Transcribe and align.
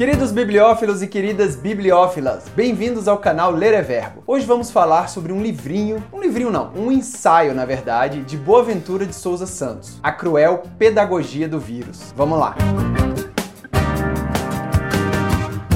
Queridos 0.00 0.32
bibliófilos 0.32 1.02
e 1.02 1.06
queridas 1.06 1.54
bibliófilas, 1.54 2.48
bem-vindos 2.56 3.06
ao 3.06 3.18
canal 3.18 3.50
Ler 3.50 3.74
é 3.74 3.82
Verbo. 3.82 4.22
Hoje 4.26 4.46
vamos 4.46 4.70
falar 4.70 5.10
sobre 5.10 5.30
um 5.30 5.42
livrinho, 5.42 6.02
um 6.10 6.18
livrinho 6.18 6.50
não, 6.50 6.72
um 6.74 6.90
ensaio, 6.90 7.52
na 7.52 7.66
verdade, 7.66 8.22
de 8.22 8.34
Boaventura 8.34 9.04
de 9.04 9.14
Souza 9.14 9.46
Santos, 9.46 10.00
A 10.02 10.10
Cruel 10.10 10.62
Pedagogia 10.78 11.46
do 11.46 11.60
Vírus. 11.60 12.14
Vamos 12.16 12.38
lá! 12.38 12.56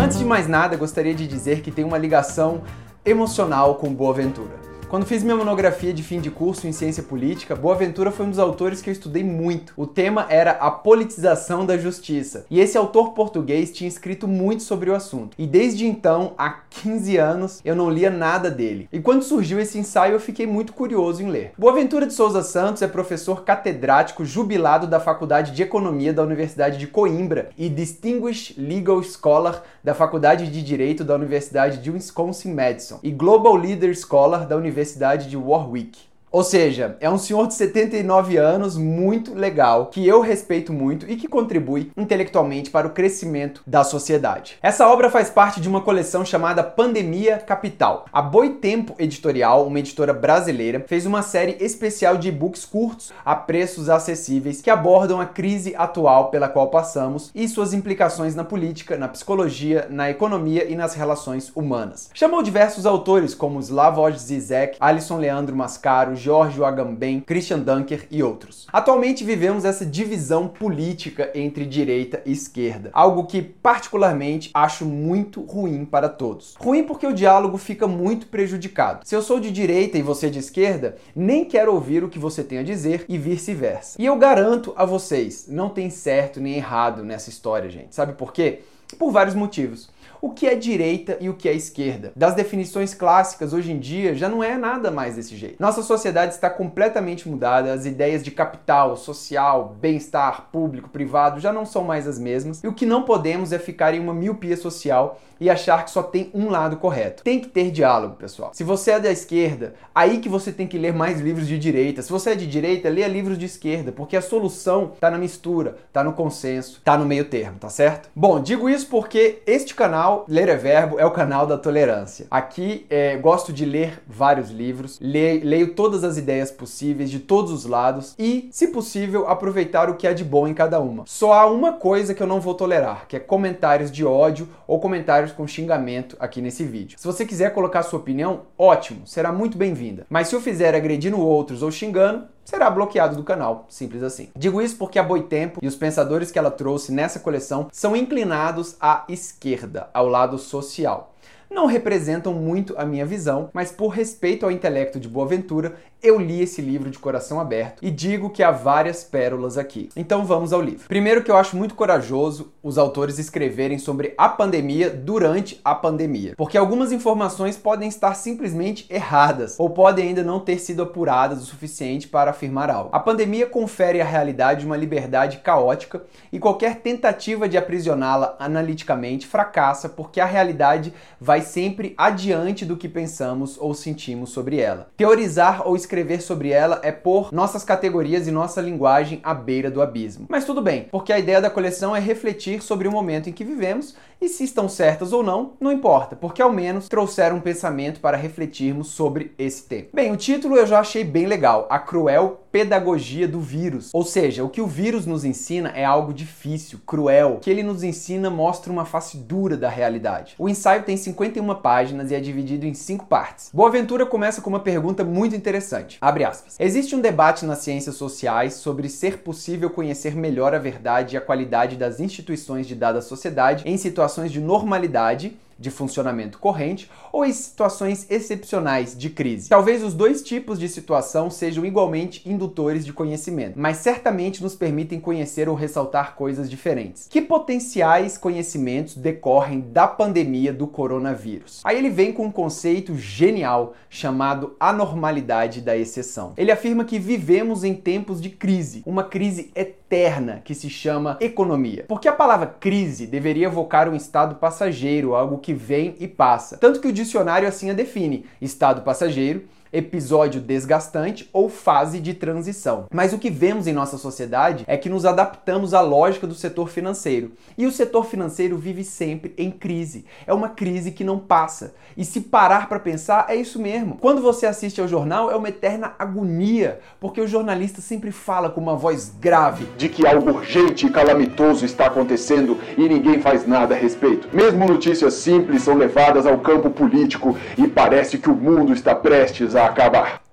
Antes 0.02 0.18
de 0.18 0.24
mais 0.24 0.48
nada, 0.48 0.74
gostaria 0.74 1.14
de 1.14 1.26
dizer 1.26 1.60
que 1.60 1.70
tem 1.70 1.84
uma 1.84 1.98
ligação 1.98 2.62
emocional 3.04 3.74
com 3.74 3.92
Boaventura. 3.92 4.73
Quando 4.88 5.06
fiz 5.06 5.24
minha 5.24 5.36
monografia 5.36 5.92
de 5.92 6.02
fim 6.02 6.20
de 6.20 6.30
curso 6.30 6.68
em 6.68 6.72
ciência 6.72 7.02
política, 7.02 7.56
Boaventura 7.56 8.12
foi 8.12 8.26
um 8.26 8.30
dos 8.30 8.38
autores 8.38 8.80
que 8.80 8.88
eu 8.88 8.92
estudei 8.92 9.24
muito. 9.24 9.72
O 9.76 9.86
tema 9.86 10.26
era 10.28 10.52
a 10.52 10.70
politização 10.70 11.66
da 11.66 11.76
justiça. 11.76 12.46
E 12.50 12.60
esse 12.60 12.78
autor 12.78 13.12
português 13.12 13.72
tinha 13.72 13.88
escrito 13.88 14.28
muito 14.28 14.62
sobre 14.62 14.90
o 14.90 14.94
assunto. 14.94 15.34
E 15.38 15.46
desde 15.46 15.86
então, 15.86 16.34
há 16.38 16.50
15 16.50 17.16
anos, 17.16 17.60
eu 17.64 17.74
não 17.74 17.90
lia 17.90 18.10
nada 18.10 18.50
dele. 18.50 18.88
E 18.92 19.00
quando 19.00 19.22
surgiu 19.22 19.58
esse 19.58 19.78
ensaio, 19.78 20.12
eu 20.12 20.20
fiquei 20.20 20.46
muito 20.46 20.72
curioso 20.72 21.22
em 21.22 21.30
ler. 21.30 21.52
Boaventura 21.58 22.06
de 22.06 22.12
Souza 22.12 22.42
Santos 22.42 22.82
é 22.82 22.86
professor 22.86 23.42
catedrático 23.42 24.24
jubilado 24.24 24.86
da 24.86 25.00
Faculdade 25.00 25.52
de 25.52 25.62
Economia 25.62 26.12
da 26.12 26.22
Universidade 26.22 26.78
de 26.78 26.86
Coimbra 26.86 27.50
e 27.58 27.68
Distinguished 27.68 28.60
Legal 28.60 29.02
Scholar 29.02 29.62
da 29.82 29.94
Faculdade 29.94 30.48
de 30.48 30.62
Direito 30.62 31.02
da 31.02 31.14
Universidade 31.14 31.78
de 31.78 31.90
Wisconsin-Madison 31.90 33.00
e 33.02 33.10
Global 33.10 33.56
Leader 33.56 33.94
Scholar 33.96 34.46
da 34.46 34.56
Universidade 34.56 34.83
Universidade 34.84 35.30
de 35.30 35.36
Warwick. 35.36 36.13
Ou 36.34 36.42
seja, 36.42 36.96
é 36.98 37.08
um 37.08 37.16
senhor 37.16 37.46
de 37.46 37.54
79 37.54 38.36
anos 38.36 38.76
muito 38.76 39.32
legal, 39.32 39.86
que 39.86 40.04
eu 40.04 40.20
respeito 40.20 40.72
muito 40.72 41.08
e 41.08 41.14
que 41.14 41.28
contribui 41.28 41.92
intelectualmente 41.96 42.70
para 42.70 42.88
o 42.88 42.90
crescimento 42.90 43.62
da 43.64 43.84
sociedade. 43.84 44.58
Essa 44.60 44.88
obra 44.88 45.08
faz 45.08 45.30
parte 45.30 45.60
de 45.60 45.68
uma 45.68 45.80
coleção 45.80 46.24
chamada 46.24 46.64
Pandemia 46.64 47.38
Capital. 47.38 48.06
A 48.12 48.20
Boitempo 48.20 48.96
Editorial, 48.98 49.64
uma 49.64 49.78
editora 49.78 50.12
brasileira, 50.12 50.84
fez 50.88 51.06
uma 51.06 51.22
série 51.22 51.56
especial 51.60 52.16
de 52.16 52.30
e-books 52.30 52.64
curtos 52.64 53.12
a 53.24 53.36
preços 53.36 53.88
acessíveis 53.88 54.60
que 54.60 54.70
abordam 54.70 55.20
a 55.20 55.26
crise 55.26 55.72
atual 55.76 56.30
pela 56.30 56.48
qual 56.48 56.66
passamos 56.66 57.30
e 57.32 57.46
suas 57.46 57.72
implicações 57.72 58.34
na 58.34 58.42
política, 58.42 58.98
na 58.98 59.06
psicologia, 59.06 59.86
na 59.88 60.10
economia 60.10 60.68
e 60.68 60.74
nas 60.74 60.94
relações 60.94 61.52
humanas. 61.54 62.10
Chamou 62.12 62.42
diversos 62.42 62.86
autores 62.86 63.36
como 63.36 63.60
Slavoj 63.60 64.18
Zizek, 64.18 64.78
Alisson 64.80 65.18
Leandro 65.18 65.54
Mascaro, 65.54 66.23
Giorgio 66.24 66.64
Agamben, 66.64 67.20
Christian 67.20 67.58
Dunker 67.58 68.06
e 68.10 68.22
outros. 68.22 68.66
Atualmente 68.72 69.22
vivemos 69.22 69.62
essa 69.62 69.84
divisão 69.84 70.48
política 70.48 71.30
entre 71.34 71.66
direita 71.66 72.22
e 72.24 72.32
esquerda, 72.32 72.88
algo 72.94 73.26
que 73.26 73.42
particularmente 73.42 74.50
acho 74.54 74.86
muito 74.86 75.42
ruim 75.42 75.84
para 75.84 76.08
todos. 76.08 76.54
Ruim 76.58 76.82
porque 76.82 77.06
o 77.06 77.12
diálogo 77.12 77.58
fica 77.58 77.86
muito 77.86 78.28
prejudicado. 78.28 79.06
Se 79.06 79.14
eu 79.14 79.20
sou 79.20 79.38
de 79.38 79.50
direita 79.50 79.98
e 79.98 80.02
você 80.02 80.30
de 80.30 80.38
esquerda, 80.38 80.96
nem 81.14 81.44
quero 81.44 81.74
ouvir 81.74 82.02
o 82.02 82.08
que 82.08 82.18
você 82.18 82.42
tem 82.42 82.56
a 82.56 82.62
dizer 82.62 83.04
e 83.06 83.18
vice-versa. 83.18 84.00
E 84.00 84.06
eu 84.06 84.16
garanto 84.16 84.72
a 84.76 84.86
vocês, 84.86 85.44
não 85.46 85.68
tem 85.68 85.90
certo 85.90 86.40
nem 86.40 86.54
errado 86.54 87.04
nessa 87.04 87.28
história, 87.28 87.68
gente. 87.68 87.94
Sabe 87.94 88.14
por 88.14 88.32
quê? 88.32 88.60
Por 88.98 89.10
vários 89.10 89.34
motivos 89.34 89.90
o 90.24 90.30
que 90.30 90.46
é 90.46 90.54
direita 90.54 91.18
e 91.20 91.28
o 91.28 91.34
que 91.34 91.46
é 91.46 91.52
esquerda. 91.52 92.10
Das 92.16 92.34
definições 92.34 92.94
clássicas, 92.94 93.52
hoje 93.52 93.70
em 93.70 93.78
dia, 93.78 94.14
já 94.14 94.26
não 94.26 94.42
é 94.42 94.56
nada 94.56 94.90
mais 94.90 95.16
desse 95.16 95.36
jeito. 95.36 95.60
Nossa 95.60 95.82
sociedade 95.82 96.32
está 96.32 96.48
completamente 96.48 97.28
mudada, 97.28 97.74
as 97.74 97.84
ideias 97.84 98.24
de 98.24 98.30
capital, 98.30 98.96
social, 98.96 99.76
bem-estar, 99.78 100.48
público, 100.50 100.88
privado 100.88 101.40
já 101.40 101.52
não 101.52 101.66
são 101.66 101.84
mais 101.84 102.08
as 102.08 102.18
mesmas, 102.18 102.64
e 102.64 102.66
o 102.66 102.72
que 102.72 102.86
não 102.86 103.02
podemos 103.02 103.52
é 103.52 103.58
ficar 103.58 103.92
em 103.92 104.00
uma 104.00 104.14
miopia 104.14 104.56
social 104.56 105.20
e 105.40 105.50
achar 105.50 105.84
que 105.84 105.90
só 105.90 106.02
tem 106.02 106.30
um 106.32 106.48
lado 106.48 106.76
correto. 106.76 107.22
Tem 107.22 107.40
que 107.40 107.48
ter 107.48 107.70
diálogo, 107.70 108.16
pessoal. 108.16 108.50
Se 108.54 108.64
você 108.64 108.92
é 108.92 109.00
da 109.00 109.10
esquerda, 109.10 109.74
aí 109.94 110.18
que 110.18 110.28
você 110.28 110.52
tem 110.52 110.66
que 110.66 110.78
ler 110.78 110.92
mais 110.94 111.20
livros 111.20 111.46
de 111.46 111.58
direita. 111.58 112.02
Se 112.02 112.10
você 112.10 112.30
é 112.30 112.34
de 112.34 112.46
direita, 112.46 112.88
leia 112.88 113.08
livros 113.08 113.36
de 113.36 113.46
esquerda, 113.46 113.92
porque 113.92 114.16
a 114.16 114.22
solução 114.22 114.92
está 114.94 115.10
na 115.10 115.18
mistura, 115.18 115.76
está 115.88 116.02
no 116.02 116.12
consenso, 116.12 116.78
está 116.78 116.96
no 116.96 117.04
meio 117.04 117.24
termo, 117.24 117.58
tá 117.58 117.68
certo? 117.68 118.08
Bom, 118.14 118.40
digo 118.40 118.70
isso 118.70 118.86
porque 118.86 119.42
este 119.46 119.74
canal 119.74 120.13
canal 120.14 120.24
Ler 120.28 120.48
é 120.48 120.56
Verbo 120.56 120.98
é 120.98 121.04
o 121.04 121.10
canal 121.10 121.46
da 121.46 121.58
tolerância. 121.58 122.26
Aqui 122.30 122.86
é, 122.88 123.16
gosto 123.16 123.52
de 123.52 123.64
ler 123.64 124.02
vários 124.06 124.50
livros, 124.50 124.98
leio, 125.00 125.44
leio 125.44 125.74
todas 125.74 126.04
as 126.04 126.16
ideias 126.16 126.50
possíveis 126.50 127.10
de 127.10 127.18
todos 127.18 127.50
os 127.50 127.64
lados 127.64 128.14
e, 128.18 128.48
se 128.52 128.68
possível, 128.68 129.28
aproveitar 129.28 129.90
o 129.90 129.96
que 129.96 130.06
há 130.06 130.12
de 130.12 130.24
bom 130.24 130.46
em 130.46 130.54
cada 130.54 130.78
uma. 130.80 131.04
Só 131.06 131.32
há 131.32 131.46
uma 131.46 131.72
coisa 131.72 132.14
que 132.14 132.22
eu 132.22 132.26
não 132.26 132.40
vou 132.40 132.54
tolerar, 132.54 133.06
que 133.08 133.16
é 133.16 133.20
comentários 133.20 133.90
de 133.90 134.04
ódio 134.04 134.48
ou 134.66 134.78
comentários 134.78 135.32
com 135.32 135.46
xingamento 135.46 136.16
aqui 136.20 136.40
nesse 136.40 136.64
vídeo. 136.64 136.98
Se 136.98 137.06
você 137.06 137.24
quiser 137.24 137.52
colocar 137.52 137.82
sua 137.82 137.98
opinião, 137.98 138.42
ótimo, 138.58 139.06
será 139.06 139.32
muito 139.32 139.58
bem-vinda. 139.58 140.06
Mas 140.08 140.28
se 140.28 140.34
eu 140.34 140.40
fizer 140.40 140.74
agredindo 140.74 141.18
outros 141.18 141.62
ou 141.62 141.70
xingando, 141.70 142.24
será 142.44 142.70
bloqueado 142.70 143.16
do 143.16 143.24
canal, 143.24 143.66
simples 143.68 144.02
assim. 144.02 144.28
Digo 144.36 144.60
isso 144.60 144.76
porque 144.76 144.98
a 144.98 145.02
Boitempo 145.02 145.60
e 145.62 145.66
os 145.66 145.74
pensadores 145.74 146.30
que 146.30 146.38
ela 146.38 146.50
trouxe 146.50 146.92
nessa 146.92 147.18
coleção 147.18 147.68
são 147.72 147.96
inclinados 147.96 148.76
à 148.80 149.04
esquerda, 149.08 149.88
ao 149.92 150.06
lado 150.06 150.38
social 150.38 151.14
não 151.50 151.66
representam 151.66 152.32
muito 152.34 152.74
a 152.76 152.84
minha 152.84 153.06
visão, 153.06 153.50
mas 153.52 153.70
por 153.70 153.88
respeito 153.88 154.44
ao 154.44 154.52
intelecto 154.52 154.98
de 154.98 155.08
Boaventura, 155.08 155.74
eu 156.04 156.20
li 156.20 156.42
esse 156.42 156.60
livro 156.60 156.90
de 156.90 156.98
coração 156.98 157.40
aberto 157.40 157.78
e 157.80 157.90
digo 157.90 158.28
que 158.28 158.42
há 158.42 158.50
várias 158.50 159.02
pérolas 159.02 159.56
aqui. 159.56 159.88
Então 159.96 160.26
vamos 160.26 160.52
ao 160.52 160.60
livro. 160.60 160.86
Primeiro 160.86 161.22
que 161.24 161.30
eu 161.30 161.36
acho 161.36 161.56
muito 161.56 161.74
corajoso 161.74 162.52
os 162.62 162.76
autores 162.76 163.18
escreverem 163.18 163.78
sobre 163.78 164.12
a 164.18 164.28
pandemia 164.28 164.90
durante 164.90 165.58
a 165.64 165.74
pandemia, 165.74 166.34
porque 166.36 166.58
algumas 166.58 166.92
informações 166.92 167.56
podem 167.56 167.88
estar 167.88 168.14
simplesmente 168.14 168.86
erradas 168.90 169.58
ou 169.58 169.70
podem 169.70 170.08
ainda 170.08 170.22
não 170.22 170.40
ter 170.40 170.58
sido 170.58 170.82
apuradas 170.82 171.42
o 171.42 171.46
suficiente 171.46 172.06
para 172.06 172.32
afirmar 172.32 172.68
algo. 172.68 172.90
A 172.92 173.00
pandemia 173.00 173.46
confere 173.46 174.00
à 174.02 174.04
realidade 174.04 174.66
uma 174.66 174.76
liberdade 174.76 175.38
caótica 175.38 176.02
e 176.30 176.38
qualquer 176.38 176.80
tentativa 176.80 177.48
de 177.48 177.56
aprisioná-la 177.56 178.36
analiticamente 178.38 179.26
fracassa 179.26 179.88
porque 179.88 180.20
a 180.20 180.26
realidade 180.26 180.92
vai 181.18 181.33
sempre 181.40 181.94
adiante 181.96 182.64
do 182.64 182.76
que 182.76 182.88
pensamos 182.88 183.56
ou 183.58 183.74
sentimos 183.74 184.30
sobre 184.30 184.58
ela. 184.58 184.88
Teorizar 184.96 185.66
ou 185.66 185.76
escrever 185.76 186.20
sobre 186.20 186.50
ela 186.50 186.80
é 186.82 186.92
pôr 186.92 187.32
nossas 187.32 187.64
categorias 187.64 188.26
e 188.26 188.30
nossa 188.30 188.60
linguagem 188.60 189.20
à 189.22 189.34
beira 189.34 189.70
do 189.70 189.82
abismo. 189.82 190.26
Mas 190.28 190.44
tudo 190.44 190.62
bem, 190.62 190.88
porque 190.90 191.12
a 191.12 191.18
ideia 191.18 191.40
da 191.40 191.50
coleção 191.50 191.94
é 191.94 192.00
refletir 192.00 192.62
sobre 192.62 192.88
o 192.88 192.92
momento 192.92 193.28
em 193.28 193.32
que 193.32 193.44
vivemos 193.44 193.94
e 194.20 194.28
se 194.28 194.44
estão 194.44 194.68
certas 194.68 195.12
ou 195.12 195.22
não, 195.22 195.52
não 195.60 195.72
importa, 195.72 196.16
porque 196.16 196.40
ao 196.40 196.52
menos 196.52 196.88
trouxeram 196.88 197.36
um 197.36 197.40
pensamento 197.40 198.00
para 198.00 198.16
refletirmos 198.16 198.88
sobre 198.88 199.32
esse 199.38 199.64
tema. 199.64 199.88
Bem, 199.92 200.12
o 200.12 200.16
título 200.16 200.56
eu 200.56 200.66
já 200.66 200.80
achei 200.80 201.04
bem 201.04 201.26
legal: 201.26 201.66
A 201.68 201.78
Cruel 201.78 202.40
Pedagogia 202.50 203.26
do 203.26 203.40
Vírus. 203.40 203.90
Ou 203.92 204.04
seja, 204.04 204.44
o 204.44 204.48
que 204.48 204.60
o 204.60 204.66
vírus 204.66 205.06
nos 205.06 205.24
ensina 205.24 205.70
é 205.70 205.84
algo 205.84 206.14
difícil, 206.14 206.78
cruel. 206.86 207.34
O 207.34 207.40
que 207.40 207.50
ele 207.50 207.64
nos 207.64 207.82
ensina 207.82 208.30
mostra 208.30 208.72
uma 208.72 208.84
face 208.84 209.16
dura 209.16 209.56
da 209.56 209.68
realidade. 209.68 210.36
O 210.38 210.48
ensaio 210.48 210.84
tem 210.84 210.96
51 210.96 211.52
páginas 211.56 212.12
e 212.12 212.14
é 212.14 212.20
dividido 212.20 212.64
em 212.64 212.72
cinco 212.72 213.06
partes. 213.06 213.50
Boaventura 213.52 214.06
começa 214.06 214.40
com 214.40 214.50
uma 214.50 214.60
pergunta 214.60 215.02
muito 215.02 215.34
interessante. 215.34 215.98
Abre 216.00 216.24
aspas. 216.24 216.56
Existe 216.60 216.94
um 216.94 217.00
debate 217.00 217.44
nas 217.44 217.58
ciências 217.58 217.96
sociais 217.96 218.54
sobre 218.54 218.88
ser 218.88 219.18
possível 219.18 219.68
conhecer 219.68 220.14
melhor 220.14 220.54
a 220.54 220.58
verdade 220.60 221.16
e 221.16 221.18
a 221.18 221.20
qualidade 221.20 221.76
das 221.76 221.98
instituições 221.98 222.68
de 222.68 222.76
dada 222.76 223.02
sociedade 223.02 223.64
em 223.66 223.76
situações 223.76 224.03
situações 224.04 224.32
de 224.32 224.40
normalidade 224.40 225.36
de 225.64 225.70
funcionamento 225.70 226.38
corrente 226.38 226.90
ou 227.10 227.24
em 227.24 227.32
situações 227.32 228.06
excepcionais 228.10 228.96
de 228.96 229.08
crise. 229.08 229.48
Talvez 229.48 229.82
os 229.82 229.94
dois 229.94 230.22
tipos 230.22 230.58
de 230.58 230.68
situação 230.68 231.30
sejam 231.30 231.64
igualmente 231.64 232.22
indutores 232.28 232.84
de 232.84 232.92
conhecimento, 232.92 233.58
mas 233.58 233.78
certamente 233.78 234.42
nos 234.42 234.54
permitem 234.54 235.00
conhecer 235.00 235.48
ou 235.48 235.54
ressaltar 235.54 236.14
coisas 236.14 236.50
diferentes. 236.50 237.08
Que 237.08 237.22
potenciais 237.22 238.18
conhecimentos 238.18 238.94
decorrem 238.94 239.60
da 239.60 239.88
pandemia 239.88 240.52
do 240.52 240.66
coronavírus? 240.66 241.62
Aí 241.64 241.78
ele 241.78 241.88
vem 241.88 242.12
com 242.12 242.26
um 242.26 242.30
conceito 242.30 242.94
genial 242.96 243.74
chamado 243.88 244.54
anormalidade 244.60 245.62
da 245.62 245.76
exceção. 245.76 246.34
Ele 246.36 246.52
afirma 246.52 246.84
que 246.84 246.98
vivemos 246.98 247.64
em 247.64 247.74
tempos 247.74 248.20
de 248.20 248.28
crise, 248.28 248.82
uma 248.84 249.04
crise 249.04 249.50
eterna 249.54 250.42
que 250.44 250.54
se 250.54 250.68
chama 250.68 251.16
economia. 251.20 251.84
Porque 251.88 252.08
a 252.08 252.12
palavra 252.12 252.46
crise 252.46 253.06
deveria 253.06 253.46
evocar 253.46 253.88
um 253.88 253.94
estado 253.94 254.34
passageiro, 254.34 255.14
algo 255.14 255.38
que 255.38 255.53
vem 255.54 255.94
e 255.98 256.08
passa. 256.08 256.56
Tanto 256.56 256.80
que 256.80 256.88
o 256.88 256.92
dicionário 256.92 257.48
assim 257.48 257.70
a 257.70 257.74
define: 257.74 258.26
estado 258.40 258.82
passageiro 258.82 259.44
episódio 259.74 260.40
desgastante 260.40 261.28
ou 261.32 261.48
fase 261.48 262.00
de 262.00 262.14
transição. 262.14 262.86
Mas 262.92 263.12
o 263.12 263.18
que 263.18 263.28
vemos 263.28 263.66
em 263.66 263.72
nossa 263.72 263.98
sociedade 263.98 264.64
é 264.66 264.76
que 264.76 264.88
nos 264.88 265.04
adaptamos 265.04 265.74
à 265.74 265.80
lógica 265.80 266.26
do 266.26 266.34
setor 266.34 266.70
financeiro. 266.70 267.32
E 267.58 267.66
o 267.66 267.72
setor 267.72 268.06
financeiro 268.06 268.56
vive 268.56 268.84
sempre 268.84 269.34
em 269.36 269.50
crise. 269.50 270.04
É 270.26 270.32
uma 270.32 270.48
crise 270.48 270.92
que 270.92 271.04
não 271.04 271.18
passa. 271.18 271.74
E 271.96 272.04
se 272.04 272.20
parar 272.20 272.68
para 272.68 272.78
pensar, 272.78 273.26
é 273.28 273.34
isso 273.34 273.60
mesmo. 273.60 273.98
Quando 274.00 274.22
você 274.22 274.46
assiste 274.46 274.80
ao 274.80 274.88
jornal, 274.88 275.30
é 275.30 275.36
uma 275.36 275.48
eterna 275.48 275.94
agonia, 275.98 276.80
porque 277.00 277.20
o 277.20 277.26
jornalista 277.26 277.80
sempre 277.80 278.10
fala 278.10 278.48
com 278.48 278.60
uma 278.60 278.76
voz 278.76 279.12
grave 279.20 279.66
de 279.76 279.88
que 279.88 280.06
algo 280.06 280.30
urgente 280.30 280.86
e 280.86 280.90
calamitoso 280.90 281.64
está 281.64 281.86
acontecendo 281.86 282.58
e 282.76 282.88
ninguém 282.88 283.20
faz 283.20 283.46
nada 283.46 283.74
a 283.74 283.78
respeito. 283.78 284.28
Mesmo 284.32 284.66
notícias 284.66 285.14
simples 285.14 285.62
são 285.62 285.74
levadas 285.74 286.26
ao 286.26 286.38
campo 286.38 286.70
político 286.70 287.36
e 287.58 287.66
parece 287.66 288.18
que 288.18 288.30
o 288.30 288.34
mundo 288.34 288.72
está 288.72 288.94
prestes 288.94 289.56
a 289.56 289.63
acabar. 289.66 290.23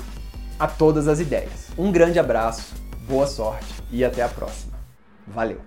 a 0.58 0.68
todas 0.68 1.08
as 1.08 1.20
ideias. 1.20 1.70
Um 1.78 1.92
grande 1.92 2.20
abraço 2.20 2.79
boa 3.10 3.26
sorte 3.26 3.66
e 3.92 4.06
até 4.06 4.22
a 4.22 4.30
próxima. 4.30 4.78
Valeu! 5.28 5.60